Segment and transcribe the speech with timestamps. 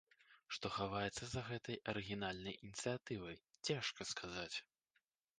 [0.55, 3.37] Што хаваецца за гэтай арыгінальнай ініцыятывай,
[3.69, 4.57] цяжка сказаць.